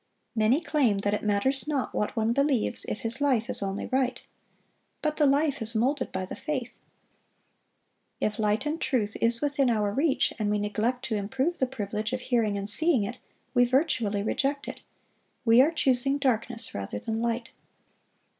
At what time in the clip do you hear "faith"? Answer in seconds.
6.35-6.79